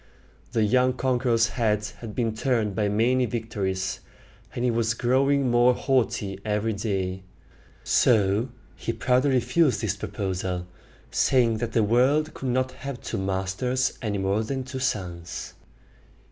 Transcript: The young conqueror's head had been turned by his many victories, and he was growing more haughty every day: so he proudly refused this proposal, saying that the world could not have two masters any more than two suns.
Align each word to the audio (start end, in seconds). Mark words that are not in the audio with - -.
The 0.53 0.63
young 0.63 0.93
conqueror's 0.93 1.49
head 1.49 1.85
had 1.99 2.15
been 2.15 2.33
turned 2.33 2.73
by 2.73 2.85
his 2.85 2.91
many 2.91 3.27
victories, 3.27 3.99
and 4.55 4.65
he 4.65 4.71
was 4.71 4.95
growing 4.95 5.51
more 5.51 5.75
haughty 5.75 6.39
every 6.43 6.73
day: 6.73 7.21
so 7.83 8.49
he 8.75 8.93
proudly 8.93 9.29
refused 9.29 9.81
this 9.81 9.95
proposal, 9.95 10.65
saying 11.11 11.59
that 11.59 11.73
the 11.73 11.83
world 11.83 12.33
could 12.33 12.49
not 12.49 12.71
have 12.71 12.99
two 12.99 13.19
masters 13.19 13.99
any 14.01 14.17
more 14.17 14.43
than 14.43 14.63
two 14.63 14.79
suns. 14.79 15.53